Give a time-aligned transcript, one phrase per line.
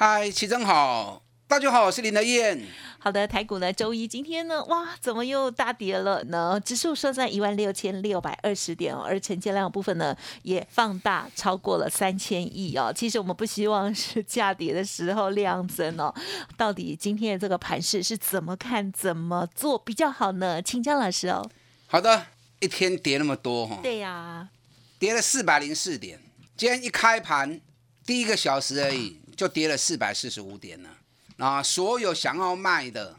[0.00, 2.64] 嗨，齐真好，大家好，我是林德燕。
[3.00, 6.60] 好的，台股呢，周一今天呢，哇，怎么又大跌了呢？
[6.64, 12.92] 指数收在一万六千六百二十点哦，而成交量部分呢，也放大超过了三千亿哦。
[12.94, 16.14] 其实我们不希望是价跌的时候量增哦。
[16.56, 20.62] 到底今天的这个盘势是怎么看、怎么做比较好呢？
[20.62, 21.44] 请江老师哦。
[21.88, 22.26] 好的，
[22.60, 24.48] 一天跌那么多哈，对呀，
[24.96, 26.20] 跌了四百零四点，
[26.56, 27.60] 今天一开盘
[28.06, 29.18] 第一个小时而已。
[29.38, 30.90] 就跌了四百四十五点呢，
[31.36, 33.16] 啊，所有想要卖的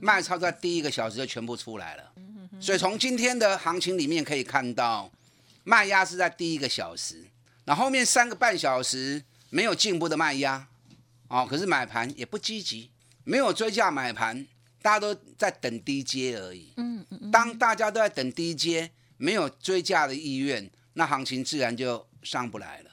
[0.00, 2.12] 卖超在第一个小时就全部出来了，
[2.60, 5.12] 所以从今天的行情里面可以看到，
[5.62, 7.24] 卖压是在第一个小时，
[7.66, 10.66] 那后面三个半小时没有进步的卖压，
[11.28, 12.90] 哦，可是买盘也不积极，
[13.22, 14.44] 没有追价买盘，
[14.82, 16.72] 大家都在等低阶而已。
[16.78, 22.83] 嗯嗯，当大家都在等低阶，没有追价的意愿，那行情自然就上不来了。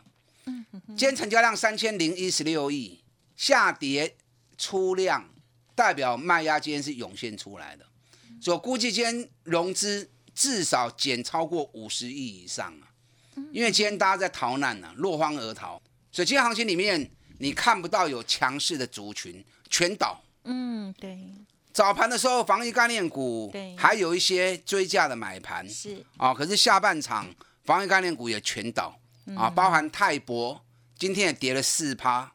[0.46, 3.00] 今天成交量三千零一十六亿，
[3.36, 4.16] 下跌
[4.58, 5.30] 出量，
[5.76, 7.86] 代表卖压今天是涌现出来的，
[8.42, 12.88] 所以估计今天融资至少减超过五十亿以上啊，
[13.52, 15.82] 因为今天大家在逃难呢，落荒而逃，
[16.12, 20.22] 所以今天行情里面你看不到有强势的族群全倒。
[20.44, 21.18] 嗯，对。
[21.74, 25.68] 早盘的时候，防疫概念股还有一些追价的买盘。
[25.70, 26.06] 是。
[26.18, 29.00] 啊，可是下半场防疫概念股也全倒。
[29.36, 30.62] 啊，包含泰博，
[30.98, 32.34] 今天也跌了四趴。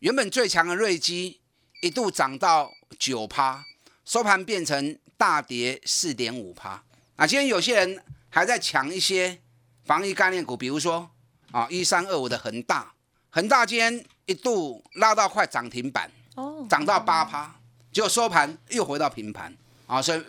[0.00, 1.40] 原本最强的瑞基
[1.80, 3.64] 一度涨到九趴，
[4.04, 6.82] 收盘变成大跌四点五趴。
[7.16, 9.38] 啊，今天有些人还在抢一些
[9.84, 11.08] 防疫概念股，比如说
[11.52, 12.92] 啊，一三二五的恒大，
[13.30, 17.54] 恒大今天一度拉到快涨停板，哦，涨到八趴，
[17.92, 19.56] 结果收盘又回到平盘。
[19.86, 20.22] 啊，所以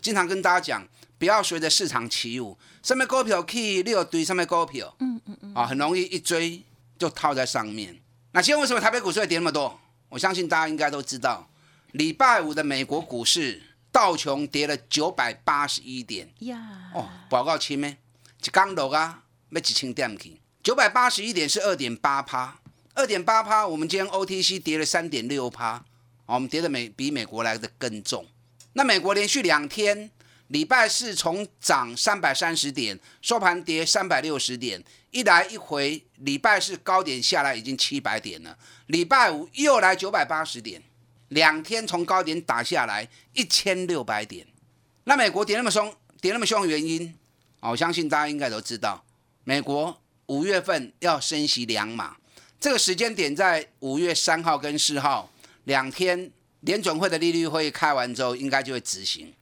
[0.00, 0.86] 经常跟大家讲。
[1.18, 6.62] 不要随着市场起舞，上面股票去六堆，上面股票，嗯嗯嗯，啊，很容易一追
[6.96, 7.98] 就套在上面。
[8.30, 9.80] 那今天为什么台北股市会跌那么多？
[10.10, 11.50] 我相信大家应该都知道，
[11.92, 17.96] 礼拜五的美国股市道琼跌了九百八十一点，呀，哦，报告清咩？
[18.44, 20.40] 一刚落啊，要几千点去？
[20.62, 22.60] 九百八十一点是二点八趴，
[22.94, 25.84] 二点八趴，我们今天 OTC 跌了三点六趴，
[26.26, 28.24] 我们跌的美比美国来的更重。
[28.74, 30.12] 那美国连续两天。
[30.48, 38.56] 礼拜四从涨三百三十点，收盘跌三百六十点，一来一回，礼拜四高点下来已经七百点了。
[38.86, 40.82] 礼拜五又来九百八十点，
[41.28, 44.46] 两天从高点打下来一千六百点。
[45.04, 47.14] 那美国跌那么凶，跌那么凶的原因，
[47.60, 49.04] 我相信大家应该都知道，
[49.44, 52.16] 美国五月份要升息两码，
[52.58, 55.30] 这个时间点在五月三号跟四号
[55.64, 56.30] 两天，
[56.60, 59.34] 联准会的利率会议开完之后，应该就会执行。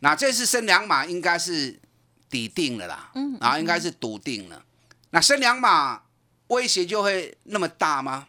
[0.00, 1.80] 那这次升两码应该是
[2.28, 4.64] 底定了啦，嗯，然后应该是笃定了。
[5.10, 6.02] 那升两码
[6.48, 8.28] 威胁就会那么大吗？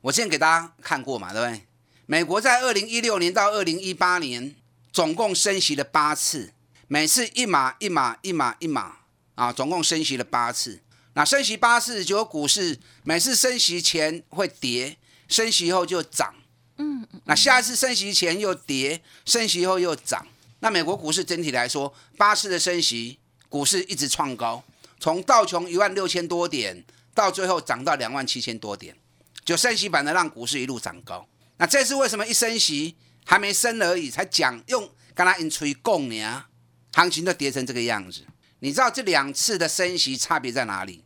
[0.00, 1.66] 我之前给大家看过嘛，对不对？
[2.06, 4.54] 美国在二零一六年到二零一八年
[4.92, 6.52] 总共升息了八次，
[6.88, 8.96] 每次一码一码一码一码
[9.34, 10.80] 啊，总共升息了八次。
[11.14, 14.96] 那升息八次就有股市，每次升息前会跌，
[15.28, 16.34] 升息后就涨，
[16.78, 20.26] 嗯，那下一次升息前又跌，升息后又涨。
[20.60, 23.18] 那美国股市整体来说，八次的升息，
[23.48, 24.64] 股市一直创高，
[24.98, 26.82] 从道琼一万六千多点，
[27.14, 28.96] 到最后涨到两万七千多点，
[29.44, 31.28] 就升息版的让股市一路涨高。
[31.58, 32.96] 那这次为什么一升息
[33.26, 36.46] 还没升而已，才讲用跟他引吹供呢？
[36.94, 38.24] 行情就跌成这个样子。
[38.60, 41.04] 你知道这两次的升息差别在哪里？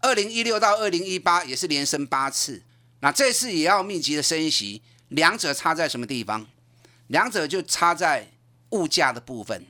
[0.00, 2.62] 二零一六到二零一八也是连升八次，
[3.00, 6.46] 那这次也要密集的升息，两者差在什么地方？
[7.06, 8.32] 两者就差在。
[8.70, 9.66] 物价的部分，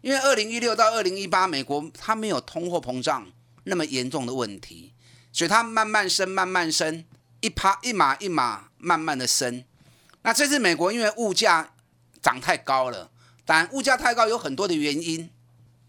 [0.00, 3.26] 因为二零一六到二零一八，美国它没有通货膨胀
[3.64, 4.92] 那么严重的问题，
[5.32, 7.04] 所以它慢慢升，慢慢升，
[7.40, 9.64] 一趴一码一码慢慢的升。
[10.22, 11.72] 那这次美国因为物价
[12.20, 13.10] 涨太高了，
[13.44, 15.30] 但物价太高有很多的原因。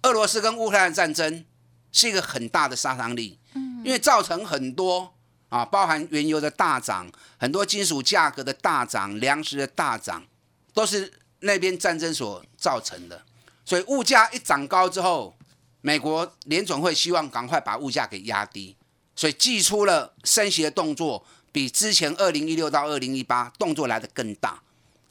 [0.03, 1.45] 俄罗斯跟乌克兰战争
[1.91, 3.39] 是一个很大的杀伤力，
[3.83, 5.13] 因为造成很多
[5.49, 10.25] 啊，包含原油的大涨，很多金属价格的大涨，粮食的大涨，
[10.73, 11.13] 都是。
[11.41, 13.21] 那边战争所造成的，
[13.65, 15.35] 所以物价一涨高之后，
[15.81, 18.75] 美国联总会希望赶快把物价给压低，
[19.15, 24.61] 所以祭出了升息的动作，比之前二零一六到二零一八动作来的更大。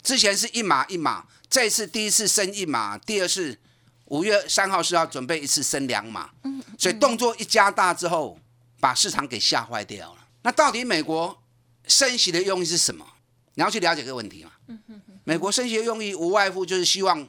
[0.02, 3.58] 之前是一码一码，这次第一次升一码，第二次
[4.06, 6.30] 五月三号是要准备一次升两码，
[6.78, 8.38] 所以动作一加大之后，
[8.80, 10.26] 把市场给吓坏掉了。
[10.42, 11.42] 那到底美国
[11.86, 13.04] 升息的用意是什么？
[13.54, 14.52] 你要去了解这个问题嘛。
[15.24, 17.28] 美国升息的用意无外乎就是希望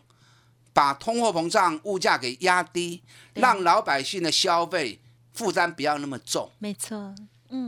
[0.73, 3.01] 把通货膨胀、物价给压低，
[3.33, 4.99] 让老百姓的消费
[5.33, 6.49] 负担不要那么重。
[6.59, 7.13] 没错，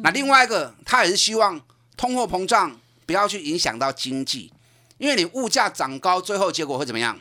[0.01, 1.61] 那另外一个，他也是希望
[1.97, 4.51] 通货膨胀不要去影响到经济，
[4.97, 7.19] 因为你物价涨高，最后结果会怎么样？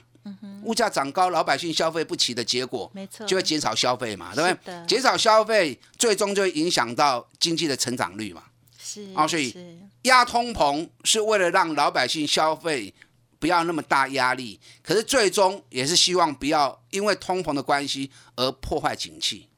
[0.62, 4.86] 物价涨高，老百姓消费不起的结果，没错，就会减少消费嘛，对不对？
[4.86, 8.44] 减少消费，最终就会影响到经济的成长率嘛。
[8.92, 9.54] 是哦所以
[10.02, 12.92] 压通膨是为了让老百姓消费
[13.38, 19.48] 不要那么大压力，可是最终也是希望不要因为通膨的关系而破坏景气。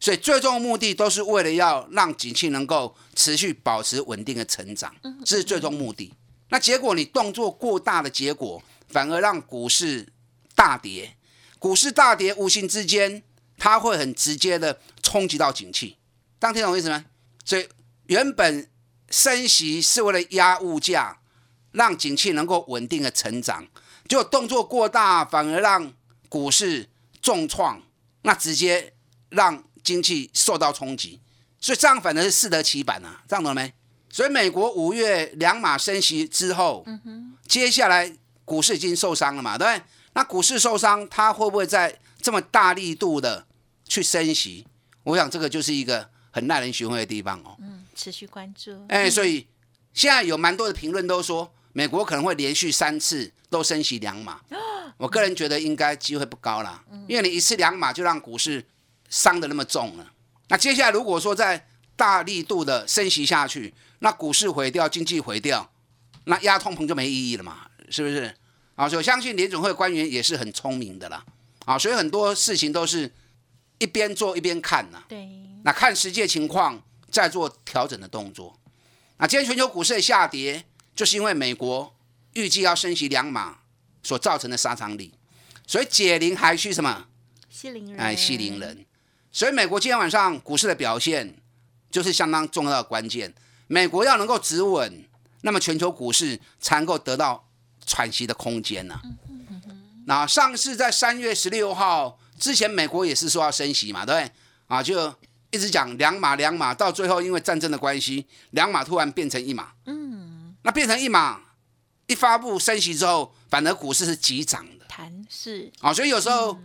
[0.00, 4.94] 所以最终的目的都是为了要让景气能够持续保持稳定的成长，
[5.26, 6.14] 这是最终目的。
[6.48, 10.08] 那结果你动作过大的结果，反而让股市
[10.54, 11.16] 大跌。
[11.58, 13.22] 股市大跌，无形之间
[13.58, 15.98] 它会很直接的冲击到景气。
[16.38, 17.04] 当听懂我意思吗？
[17.44, 17.68] 所以
[18.06, 18.69] 原本
[19.10, 21.18] 升息是为了压物价，
[21.72, 23.66] 让景气能够稳定的成长，
[24.08, 25.92] 结果动作过大，反而让
[26.28, 26.88] 股市
[27.20, 27.82] 重创，
[28.22, 28.94] 那直接
[29.28, 31.20] 让经济受到冲击。
[31.60, 33.72] 所以这样反而是适得其反啊，这样懂了没？
[34.08, 36.84] 所以美国五月两码升息之后，
[37.46, 39.84] 接下来股市已经受伤了嘛，对不对？
[40.14, 43.46] 那股市受伤，它会不会再这么大力度的
[43.84, 44.66] 去升息？
[45.04, 47.56] 我想这个就是一个很耐人寻味的地方哦。
[48.00, 49.46] 持续关注，哎，所以
[49.92, 54.40] 现在有蛮多的评论都说，美国可能会连续三次都升息两码。
[54.96, 58.64] 我个人觉得应该机会不高啦，因为你一次两码就让股市
[59.10, 60.12] 伤的那么重了。
[60.48, 65.70] 那接下来如果说再大力度的升息下去，那股市毁掉，经济毁掉，
[66.24, 68.34] 那压通膨就没意义了嘛，是不是？
[68.76, 71.22] 啊，所以我相信联总会官员也是很聪明的啦。
[71.66, 73.12] 啊，所以很多事情都是
[73.78, 75.28] 一边做一边看呐、对，
[75.64, 78.58] 那看实际情况再做调整的动作。
[79.18, 80.64] 那今天全球股市的下跌，
[80.94, 81.94] 就是因为美国
[82.32, 83.58] 预计要升息两码
[84.02, 85.12] 所造成的杀伤力，
[85.66, 87.06] 所以解铃还需什么？
[87.50, 88.86] 系铃人，哎，系铃人。
[89.32, 91.36] 所以美国今天晚上股市的表现
[91.90, 93.34] 就是相当重要的关键。
[93.66, 95.04] 美国要能够止稳，
[95.42, 97.48] 那么全球股市才能够得到
[97.86, 99.00] 喘息的空间呢、
[100.06, 104.32] 那上次在三月十六号之前，美国也是说要升息嘛，对不对？
[104.66, 105.14] 啊，就
[105.50, 109.72] 一直讲两码两码，到最后因为战争的关系，两码突然变成一码。
[109.86, 111.40] 嗯，那变成一码，
[112.06, 114.86] 一发布升息之后，反而股市是急涨的。
[114.88, 116.58] 谈是啊，所以有时候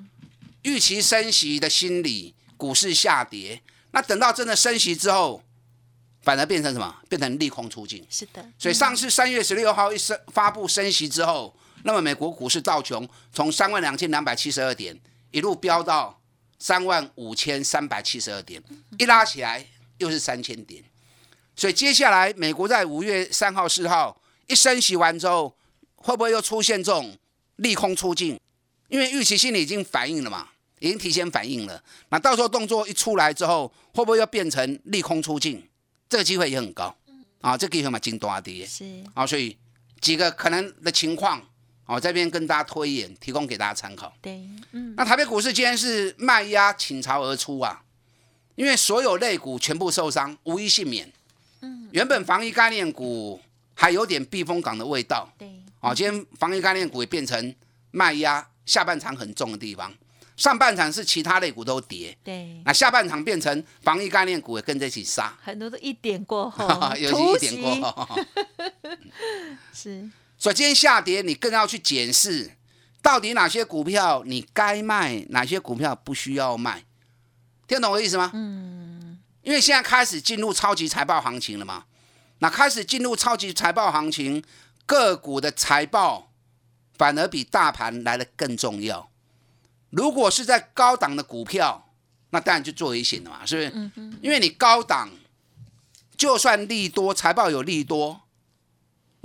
[0.64, 3.62] 预期升息的心理，股市下跌，
[3.92, 5.42] 那等到真的升息之后，
[6.22, 6.96] 反而变成什么？
[7.10, 8.06] 变成利空出尽。
[8.10, 15.00] 是的，所以上次三月十六号一升发布升息之后，那么美国股市道琼从三万两千两百七十二点
[15.31, 16.20] 一路飙到
[16.60, 18.62] 三万五千三百七十二点，
[18.98, 19.66] 一拉起来
[19.98, 20.84] 又是三千点。
[21.56, 25.56] 所以接下来美国在五月三号、四号一升息完之后，
[25.96, 27.18] 会不会又出现这种
[27.57, 28.40] 利空出尽？
[28.90, 30.50] 因为预期心理已经反应了嘛，
[30.80, 31.81] 已经提前反应了。
[32.10, 35.68] 那到时候动作一出来之后，会不会又变成利空出尽？
[36.07, 36.96] 这个机会也很高
[37.42, 39.57] 啊，这个机会嘛，金多跌是啊，所以
[40.02, 41.42] 几个可能的情况，
[41.85, 44.11] 哦，这边跟大家推演，提供给大家参考。
[44.21, 47.83] 对，嗯，那台北股市今天是卖压倾巢而出啊，
[48.56, 51.11] 因为所有类股全部受伤，无一幸免。
[51.61, 53.39] 嗯，原本防疫概念股
[53.73, 57.56] 还有点避风港的味道，对，啊，今天防疫概念股也变成
[57.92, 59.94] 卖压下半场很重的地方，
[60.35, 68.19] 上半场是其他类股都跌，对，那下半场变成防疫概念股也跟着一起杀，很多都一点过后 有突一点过袭后。
[69.73, 72.51] 是所以今天下跌，你更要去检视，
[73.01, 76.83] 到底哪些股票你该卖，哪些股票不需要卖。
[77.68, 78.31] 听懂我的意思吗？
[78.33, 79.19] 嗯。
[79.42, 81.85] 因为现在开始进入超级财报行情了嘛，
[82.39, 84.44] 那开始进入超级财报行情，
[84.87, 86.31] 个股的财报
[86.97, 89.11] 反而比大盘来的更重要。
[89.92, 91.92] 如果是在高档的股票，
[92.31, 93.92] 那当然就做危险了嘛，是不是？
[94.19, 95.11] 因为你高档，
[96.18, 98.21] 就算利多，财报有利多，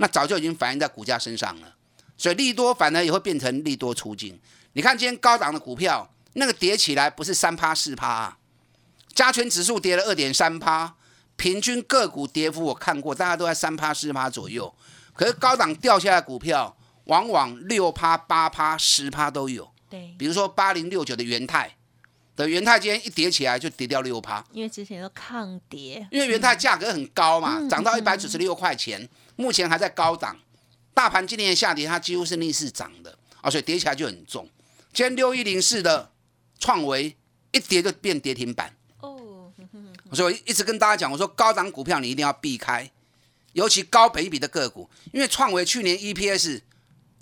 [0.01, 1.75] 那早就已经反映在股价身上了，
[2.17, 4.41] 所以利多反而也会变成利多出尽。
[4.73, 8.37] 你看今天高档的股票，那个跌起来不是三趴四趴、啊，
[9.13, 10.95] 加权指数跌了二点三趴，
[11.35, 14.73] 平均个股跌幅我看过，大家都在三趴四趴左右。
[15.13, 19.71] 可是高档掉下来的股票，往往六趴、八趴、十趴都有。
[19.87, 21.75] 对，比如说八零六九的元泰，
[22.35, 30.37] 的元泰今天一跌起来就跌掉六趴，因为之前都抗跌，因为元泰价格很高嘛，嗯涨到一百九十六块钱，目前还在高档。
[30.93, 34.49] 大盘今年下跌，它几乎是逆势涨的啊，所以跌起来就很重。
[34.93, 36.11] 今天六一零四的
[36.59, 37.15] 创维
[37.51, 39.51] 一跌就变跌停板，哦，
[40.13, 42.91] 所以我一直跟大家讲，我说高档股票你一定要避开，
[43.53, 46.61] 尤其高本益比的个股，因为创维去年 EPS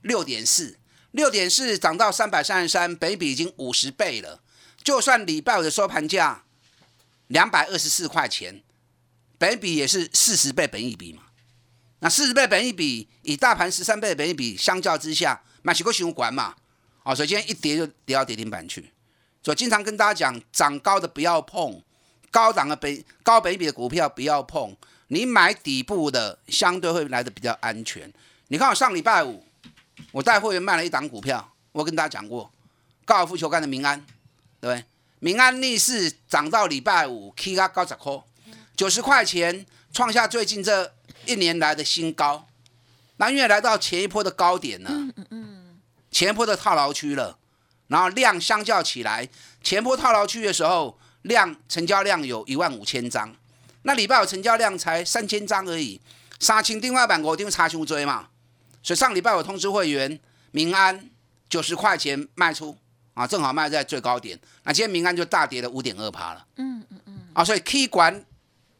[0.01, 0.77] 六点四，
[1.11, 4.41] 六点四涨到三百三十三，本益比已经五十倍了。
[4.83, 6.43] 就算礼拜五的收盘价
[7.27, 8.63] 两百二十四块钱，
[9.37, 11.23] 本益比也是四十倍本益比嘛。
[11.99, 16.55] 那四十倍本益比，以大盘十三倍的本益比相较之下，买起个循环嘛。
[17.03, 18.93] 哦，所以今天一跌就跌到跌停板去。
[19.43, 21.83] 所以经常跟大家讲，涨高的不要碰，
[22.31, 24.75] 高档的本高本益比的股票不要碰，
[25.07, 28.11] 你买底部的相对会来的比较安全。
[28.47, 29.43] 你看我上礼拜五，
[30.11, 32.51] 我带会员卖了一档股票，我跟大家讲过，
[33.05, 34.05] 高尔夫球杆的民安，
[34.59, 34.85] 对不对？
[35.19, 38.13] 民安逆势涨到礼拜五，K 它高十块，
[38.75, 40.93] 九十块钱，创下最近这
[41.25, 42.47] 一年来的新高。
[43.17, 44.89] 那因为来到前一波的高点了，
[46.09, 47.37] 前一波的套牢区了，
[47.87, 49.27] 然后量相较起来，
[49.61, 53.35] 前波套牢区的时候，量成交量有一万五千张，
[53.81, 55.99] 那礼拜五成交量才三千张而已，
[56.39, 58.29] 杀青另外板我一定差胸追嘛，
[58.81, 60.17] 所以上礼拜我通知会员，
[60.51, 61.09] 民安
[61.49, 62.77] 九十块钱卖出
[63.19, 68.23] 啊，正好卖在最高点，那今天民安就大跌了五点二趴了，嗯嗯嗯，啊，所以 K 管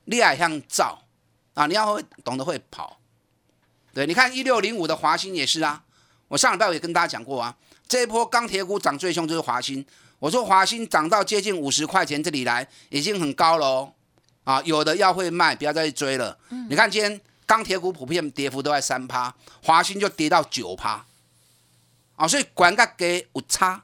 [0.06, 1.04] 你也像造
[1.56, 2.98] 啊，你要会懂得会跑，
[3.94, 5.84] 对，你看一六零五的华兴也是啊，
[6.30, 7.54] 我上礼拜我也跟大家讲过啊。
[7.90, 9.86] 这一波钢铁股涨最凶就是华兴，
[10.20, 13.94] 我说华兴涨到接近五十块钱这里来，已经很高了哦。
[14.46, 16.38] 啊，有的要会卖，不要再去追了。
[16.70, 21.06] 你看今天钢铁股普遍跌幅都在三趴，华兴就跌到九趴。
[22.16, 23.84] 啊，所以管个给有差，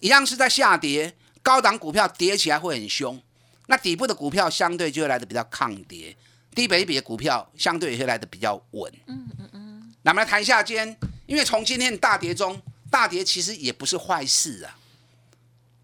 [0.00, 3.20] 一样是在下跌，高档股票跌起来会很凶，
[3.66, 6.16] 那底部的股票相对就会来的比较抗跌，
[6.54, 8.92] 低北比的股票相对也会来的比较稳。
[9.06, 9.94] 嗯嗯嗯。
[10.02, 10.96] 那我们来谈一下今天。
[11.26, 14.78] 因为从今天的大跌中，大跌其实也不是坏事啊。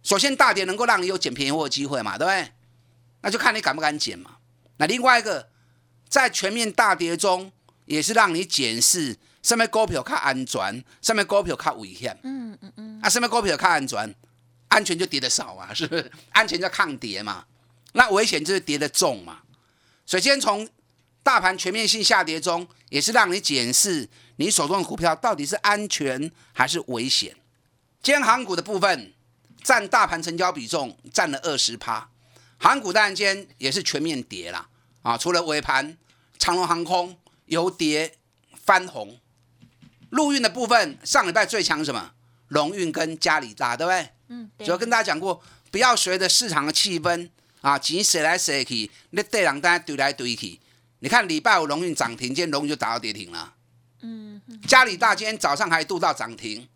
[0.04, 2.52] 首先，大跌能够让你有捡便宜货的机会嘛，对不对？
[3.22, 4.36] 那就看你敢不敢捡嘛。
[4.76, 5.48] 那另外一个，
[6.08, 7.50] 在全面大跌中，
[7.86, 12.16] 也是让你检视上面股票较安全，上面股票较危险。
[12.22, 13.00] 嗯嗯嗯。
[13.02, 14.14] 啊，上面股票较安全，
[14.68, 16.10] 安全就跌得少啊，是不是？
[16.30, 17.44] 安全叫抗跌嘛，
[17.92, 19.40] 那危险就是跌得重嘛。
[20.06, 20.68] 所以今天从
[21.22, 24.08] 大盘全面性下跌中，也是让你检视。
[24.36, 27.36] 你手中的股票到底是安全还是危险？
[28.02, 29.12] 今天航股的部分
[29.62, 32.08] 占大盘成交比重占了二十趴，
[32.58, 34.66] 航股当然今天也是全面跌啦
[35.02, 35.16] 啊！
[35.18, 35.96] 除了尾盘
[36.38, 38.16] 长龙航空由跌
[38.64, 39.20] 翻红，
[40.12, 42.12] 陆运的部分上礼拜最强什么？
[42.48, 44.08] 龙运跟嘉里大，对不对？
[44.28, 47.30] 嗯，主要跟大家讲过，不要随着市场的气氛
[47.62, 50.60] 啊，钱谁来谁去，你对人大家堆来堆去。
[50.98, 53.54] 你看礼拜五龙运涨停，今天龙运就打到跌停了。
[54.02, 56.68] 嗯嘉里大今天早上还度到涨停，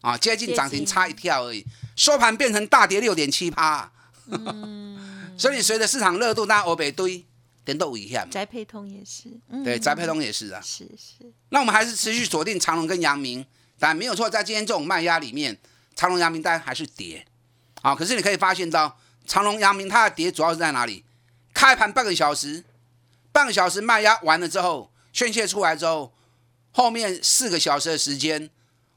[0.00, 3.92] 啊，接近涨停差一跳而已，收盘变成大跌六点七趴。
[5.38, 7.24] 所以随着市场热度，大家欧北堆
[7.64, 8.26] 点都危险。
[8.30, 10.60] 宅配通也是，嗯对，宅配通也是啊。
[10.62, 11.32] 是是。
[11.50, 13.44] 那我们还是持续锁定长隆跟阳明，
[13.78, 15.58] 但没有错，在今天这种卖压里面，
[15.94, 17.26] 长隆、阳明当然还是跌。
[17.82, 21.04] 啊，可是你可以发现到长隆、阳明它的跌主要是在哪里？
[21.54, 22.64] 开盘半个小时，
[23.32, 26.12] 半个小时卖压完了之后，宣泄出来之后。
[26.72, 28.48] 后面四个小时的时间，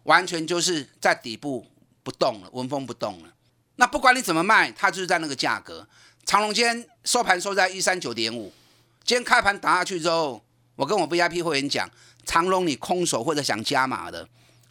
[0.04, 1.66] 完全就是在底部
[2.04, 3.34] 不动了，纹风不动了。
[3.78, 5.88] 那不管你怎么卖，它就是在那个价格。
[6.26, 8.52] 长隆今天收盘收在一三九点五，
[9.04, 10.44] 今天开盘打下去之后，
[10.76, 11.90] 我跟我 VIP 会员讲，
[12.26, 14.28] 长隆你空手或者想加码的，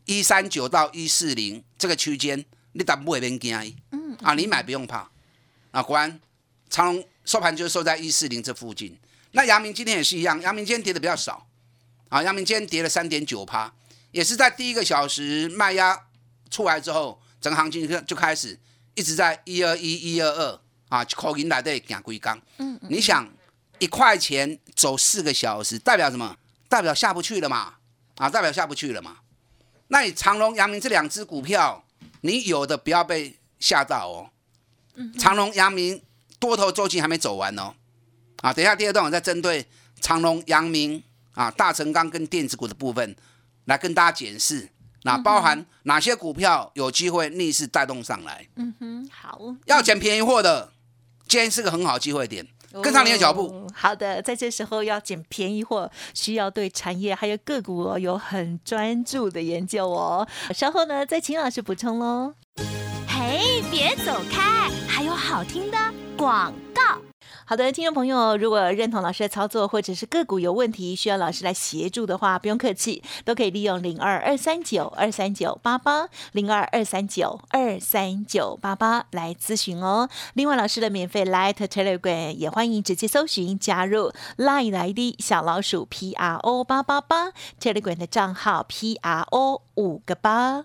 [0.06, 3.76] 一三九到一四零这个区间，你打不会变惊。
[3.90, 5.08] 嗯啊，你买不用怕。
[5.70, 6.20] 啊，果然
[6.68, 8.98] 长隆收盘就收在一四零这附近。
[9.32, 11.46] 那阳明今天也是一样，阳明今天跌的比较少。
[12.08, 13.72] 啊，阳明今天跌了三点九趴，
[14.10, 15.98] 也是在第一个小时卖压
[16.50, 18.58] 出来之后，整个行情就就开始
[18.94, 20.60] 一直在一二一、一二二
[20.92, 22.38] 啊，口音来的行龟缸。
[22.58, 23.26] 嗯，你想
[23.78, 26.36] 一块钱走四个小时，代表什么？
[26.68, 27.74] 代表下不去了嘛？
[28.16, 29.16] 啊，代表下不去了嘛？
[29.88, 31.82] 那你长隆、阳明这两只股票，
[32.20, 34.30] 你有的不要被吓到哦。
[34.96, 36.02] 嗯，长隆、阳明
[36.38, 37.74] 多头周期还没走完哦。
[38.42, 39.66] 啊，等一下第二段我再针对
[40.00, 41.02] 长隆、阳明。
[41.34, 43.16] 啊，大成钢跟电子股的部分，
[43.64, 44.68] 来跟大家解释，
[45.04, 48.46] 那包含哪些股票有机会逆势带动上来？
[48.56, 50.70] 嗯哼，好，要捡便宜货的，
[51.28, 52.46] 今天是个很好机会点，
[52.82, 53.66] 跟上你的脚步。
[53.74, 60.26] 好的，在这时候要捡便宜货，需要对产业还有个股哦有很专注的研究哦。
[60.54, 62.34] 稍后呢，再请老师补充喽。
[63.08, 65.78] 嘿，别走开，还有好听的
[66.16, 67.11] 广告。
[67.44, 80.08] 好的，听众朋友，如果认同老师的操作，或者是个股有问题需要老师来协助的话，不用客气，都可以利用零二二三九二三九八八零二二三九二三九八八来咨询哦。
[80.34, 89.62] 另外，老师的免费 Light Telegram 也欢迎直接搜寻加入 Line ID 小老鼠 P R O 八八八 Telegram 的账号 P R O
[89.74, 90.64] 五个八。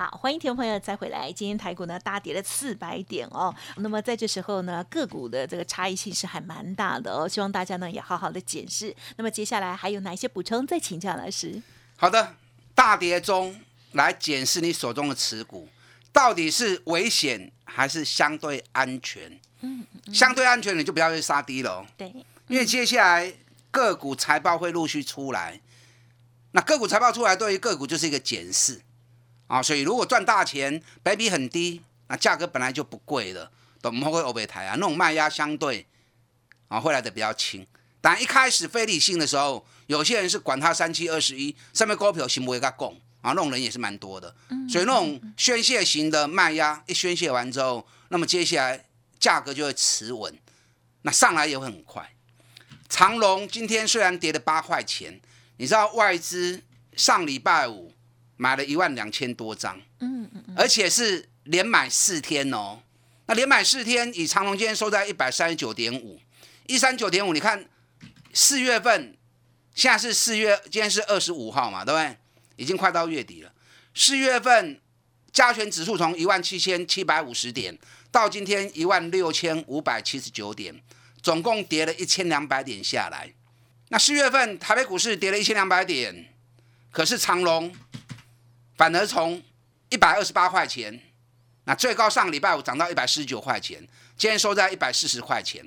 [0.00, 1.30] 好，欢迎听众朋友再回来。
[1.30, 3.54] 今天台股呢大跌了四百点哦。
[3.76, 7.28] 那么在这时候呢，个股的这个差异性是还蛮大的哦。
[7.28, 8.96] 希望大家呢也好好的检视。
[9.18, 10.66] 那么接下来还有哪一些补充？
[10.66, 11.62] 再请教老师。
[11.98, 12.34] 好的，
[12.74, 13.60] 大跌中
[13.92, 15.68] 来检视你手中的持股，
[16.10, 19.38] 到底是危险还是相对安全？
[19.60, 21.86] 嗯，相对安全你就不要去杀低了哦。
[21.98, 22.08] 对，
[22.48, 23.34] 因为接下来
[23.70, 25.60] 个股财报会陆续出来，
[26.52, 28.80] 那个股财报出来对于个股就是一个检视。
[29.50, 33.50] 啊，所以如果赚大钱，倍比很低，那价格本来就不贵的，
[33.82, 35.84] 都不会欧北台啊，那种卖压相对
[36.68, 37.66] 啊会来的比较轻。
[38.00, 44.32] 但一开始非理性的时候，有些人是管他三七二十一，上面高票行不会跟他供啊，那种人也是蛮多的。
[44.68, 48.84] 所以那种宣泄型的卖压一宣泄完之后，那么接下来
[49.18, 50.32] 价格就会持稳，
[51.02, 52.08] 那上来也会很快。
[52.88, 55.20] 长隆今天虽然跌了八块钱，
[55.56, 56.62] 你知道外资
[56.94, 57.92] 上礼拜五。
[58.40, 62.80] 买了一万两千多张，嗯嗯而且是连买四天哦。
[63.26, 66.18] 那连买四天，以长隆今天收在一百三十九点五，
[66.66, 67.34] 一三九点五。
[67.34, 67.62] 你看
[68.32, 69.14] 四月份，
[69.74, 72.16] 现在是四月，今天是二十五号嘛，对不对？
[72.56, 73.52] 已经快到月底了。
[73.94, 74.80] 四月份
[75.30, 77.78] 加权指数从一万七千七百五十点
[78.10, 80.80] 到今天一万六千五百七十九点，
[81.20, 83.30] 总共跌了一千两百点下来。
[83.90, 86.32] 那四月份台北股市跌了一千两百点，
[86.90, 87.70] 可是长隆。
[88.80, 89.42] 反而从
[89.90, 90.98] 一百二十八块钱，
[91.64, 95.62] 那最高上礼拜五涨到一百四十九块钱，今天收在一百四十块钱，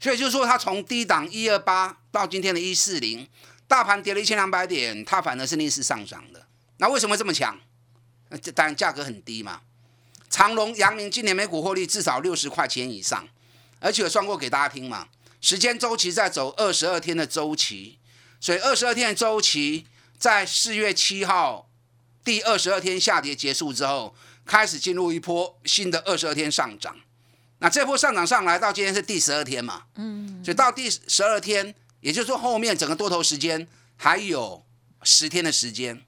[0.00, 3.28] 所以就是说它从低档一二八到今天的一四零，
[3.68, 6.46] 大盘跌了一千两百点，它反而是逆势上涨的。
[6.78, 7.60] 那为什么这么强？
[8.30, 9.60] 那当然价格很低嘛。
[10.30, 13.28] 长隆、阳明今年每股获利至少六十块钱以上，
[13.80, 15.06] 而且有算过给大家听嘛。
[15.42, 17.98] 时间周期在走二十二天的周期，
[18.40, 21.65] 所以二十二天的周期在四月七号。
[22.26, 24.12] 第二十二天下跌结束之后，
[24.44, 26.96] 开始进入一波新的二十二天上涨。
[27.58, 29.84] 那这波上涨上来到今天是第十二天嘛？
[29.94, 34.66] 嗯，所以到第十二天，也就是说后面整个多头时间还有
[35.04, 36.02] 十天的时间。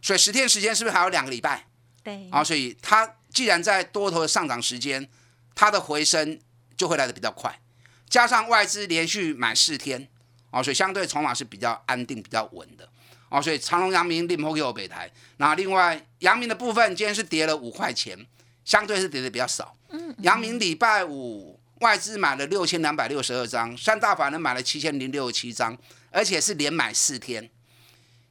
[0.00, 1.66] 所以十天时间是不是还有两个礼拜？
[2.04, 2.28] 对。
[2.30, 5.08] 啊，所以它既然在多头的上涨时间，
[5.56, 6.38] 它的回升
[6.76, 7.60] 就会来的比较快。
[8.08, 10.08] 加上外资连续买四天，
[10.50, 12.88] 啊，所以相对筹码是比较安定、比较稳的。
[13.28, 15.10] 哦，所以长隆、阳明、立摩给我北台。
[15.38, 18.16] 那另外阳明的部分，今天是跌了五块钱，
[18.64, 19.76] 相对是跌的比较少。
[19.90, 25.76] 嗯，阳明礼拜五外资买了六千两百六十二张，三大法人买了七千零六十七张，
[26.10, 27.50] 而且是连买四天。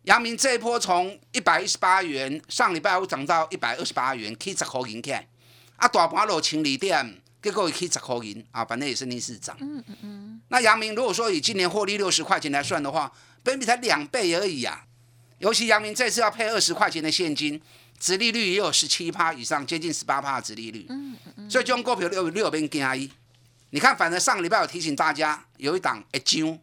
[0.04, 5.26] 阳明这一波从一百一十八元上礼拜五涨到一百二十八元，可以十块银看。
[5.78, 9.56] 啊，大盘落清理点，结果可以十块银啊，反正也是逆势涨。
[9.60, 10.42] 嗯嗯嗯。
[10.50, 13.12] 那阳明如果说以今年获利六十块钱来算的话，
[13.44, 14.86] 本比才两倍而已啊。
[15.40, 17.62] 尤其阳明这次要配二十块钱的现金，
[18.00, 20.86] 殖利率也有十七趴以上，接近十八趴的殖利率。
[20.90, 23.12] 嗯嗯所以就用股票六六边跟阿姨，
[23.72, 26.60] 你看，反正上个礼拜有提醒大家，有一档一张，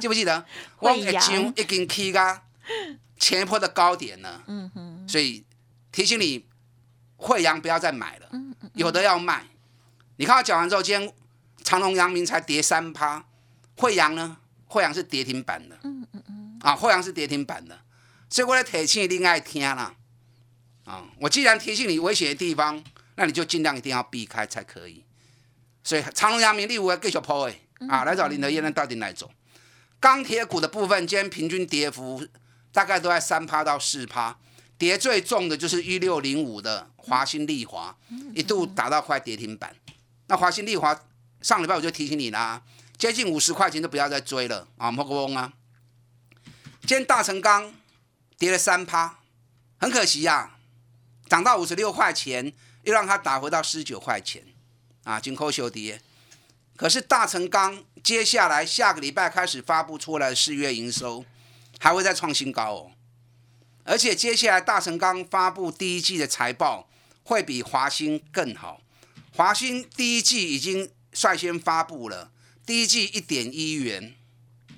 [0.00, 0.44] 记不记得？
[0.78, 2.40] 我一张已经起个
[3.18, 4.44] 前一波的高点了。
[4.46, 5.08] 嗯哼。
[5.08, 5.44] 所以
[5.90, 6.46] 提醒你，
[7.16, 8.28] 惠阳不要再买了。
[8.74, 9.44] 有的要卖。
[10.16, 11.12] 你看我讲完之后，今天
[11.64, 13.24] 长隆、阳明才跌三趴，
[13.76, 14.36] 惠阳呢？
[14.66, 15.76] 惠阳是跌停板的。
[16.64, 17.78] 啊，后阳是跌停板的。
[18.30, 19.94] 所以我来提醒你，另爱听啦，
[20.84, 21.04] 啊！
[21.20, 22.82] 我既然提醒你危险的地方，
[23.16, 25.04] 那你就尽量一定要避开才可以。
[25.84, 29.30] 所以长隆、阳明、利五继续抛诶啊，来找林德燕，那到底哪种？
[30.00, 32.26] 钢铁股的部分，今天平均跌幅
[32.72, 34.36] 大概都在三趴到四趴，
[34.78, 37.96] 跌最重的就是一六零五的华新利华，
[38.34, 39.76] 一度打到快跌停板。
[40.26, 40.98] 那华新利华
[41.42, 42.62] 上礼拜我就提醒你啦，
[42.98, 45.52] 接近五十块钱就不要再追了啊，莫个翁啊！
[46.86, 47.72] 今天大成钢
[48.36, 49.20] 跌了三趴，
[49.78, 50.58] 很可惜呀，
[51.30, 54.44] 涨到五十六块钱，又让它打回到十九块钱
[55.04, 56.02] 啊，紧扣修跌。
[56.76, 61.24] 可是大成钢接下来下个礼拜开始发布出来的四月营收，
[61.78, 62.92] 还会再创新高哦。
[63.84, 66.90] 而且接下来大成钢发布第一季的财报
[67.22, 68.82] 会比华兴更好。
[69.34, 72.30] 华兴第一季已经率先发布了，
[72.66, 74.14] 第一季一点一元。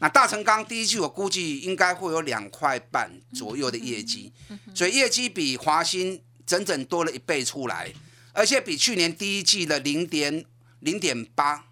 [0.01, 4.33] 那大成钢第一季我估计应该会有两块半左右的业绩，
[4.75, 7.93] 所以业绩比华兴整整多了一倍出来，
[8.33, 10.45] 而且比去年第一季的零点
[10.81, 11.65] 零点八。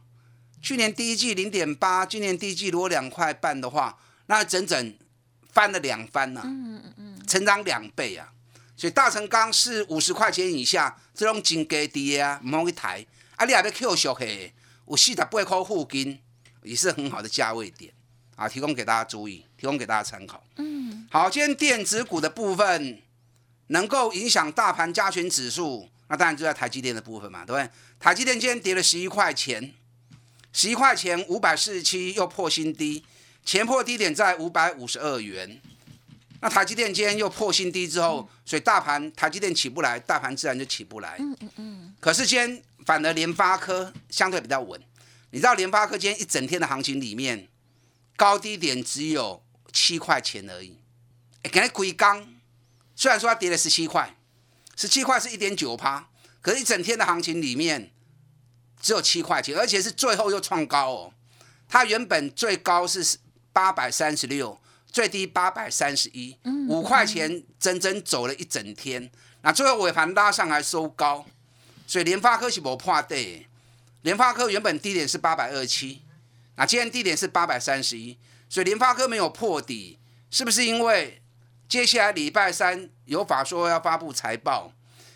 [0.62, 4.94] 去年第一季零点八，今年第一季如果两块半的话，那整整
[5.52, 6.42] 翻了两番呢，
[7.26, 8.32] 成长两倍啊！
[8.74, 13.06] 所以大成钢是五十块钱以下，这种真低低啊，唔好去抬。
[13.36, 14.54] 啊，你还要 Q 小嘿，
[14.88, 16.18] 有四十八块附近，
[16.62, 17.92] 也是很好的价位点
[18.36, 20.42] 啊，提供给大家注意，提供给大家参考。
[20.56, 23.00] 嗯，好，今天电子股的部分
[23.68, 27.70] 能够影响大盘加权指数，那当然就在台积电的部分嘛，对不对？
[27.98, 29.72] 台积电今天跌了十一块钱。
[30.56, 33.04] 十一块钱五百四十七又破新低，
[33.44, 35.60] 前破低点在五百五十二元。
[36.40, 41.16] 那台积电今天又破新低之后，所以大盘台积电起不来，大盘自然就起不来。
[41.18, 41.94] 嗯嗯嗯。
[41.98, 44.80] 可是今天反而联发科相对比较稳。
[45.30, 47.48] 你知道联发科今天一整天的行情里面，
[48.16, 50.78] 高低点只有七块钱而已。
[51.42, 52.26] 哎，给它归刚，
[52.94, 54.16] 虽然说它跌了十七块，
[54.76, 56.08] 十七块是一点九趴，
[56.40, 57.90] 可是一整天的行情里面。
[58.80, 61.14] 只有七块钱，而且是最后又创高哦。
[61.66, 63.16] 它原本最高是
[63.50, 64.60] 八百三十六，
[64.92, 66.36] 最低八百三十一，
[66.68, 69.10] 五块钱整整走了一整天。
[69.40, 71.24] 那最后尾盘拉上来收高，
[71.86, 73.46] 所以联发科是无破底。
[74.02, 76.02] 联发科原本低点是八百二十七，
[76.56, 79.98] 那今天低点是八百三十一，所以联发科没有破底，
[80.30, 81.22] 是不是因为
[81.68, 84.72] 接下来礼拜三有法说要发布财报，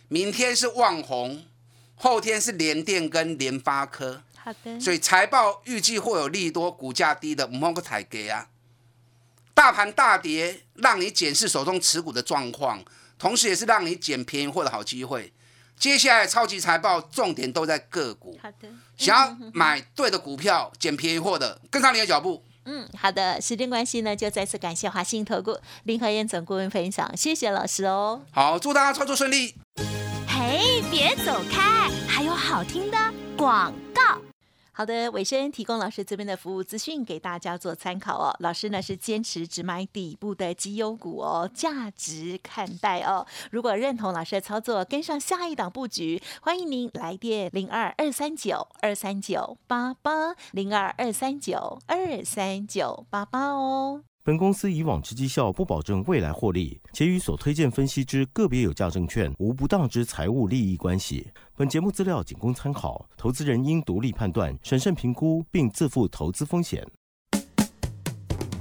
[0.09, 1.45] 明天是旺红？
[1.95, 8.49] 后天是联电跟联发科，好的，所以财报预计会有利多，股价低的唔好个抬给啊。
[9.53, 12.85] 大盘大跌，让你检视手中持股的状况，
[13.19, 15.33] 同时也是让你捡便宜货的好机会。
[15.79, 22.45] 接下来超级财报重点都在个股，好的，想要买对的股票，捡便宜货的，跟上你的脚步。
[22.65, 28.21] 嗯，好的，时间关系呢，就再次感谢华信投顾林和燕总顾问分享，谢谢老师哦。
[28.31, 29.55] 好，祝大家操作顺利。
[30.27, 31.89] 嘿，别走开！
[32.07, 32.99] 还有好听的
[33.37, 34.28] 广告。
[34.79, 38.37] 好的，尾声提供老师这边的服务资讯给大家做参考哦。
[38.39, 43.27] 老师呢是坚持只买底部的绩优股哦，价值看待哦。
[43.51, 54.05] 如果认同老师的操作，跟上下一档布局，欢迎您来电零二二三九二三九八八零二二三九二三九八八哦。
[54.23, 61.33] 本公司以往之绩效不保证未来获利，且与所推荐分析之个别有价证券无不当之财务利益关系。
[61.59, 66.87] 本节目资料仅供参考，投资人应独立判断、审慎评估，并自负投资风险。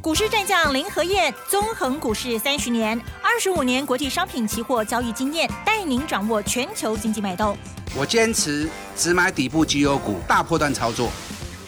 [0.02, 7.56] 股市战将林和燕，纵横股市三十年，二十五年国际商品期货交易经验，带您掌握全球经济脉动。
[7.96, 11.12] 我坚持只买底部绩优股，大波段操作。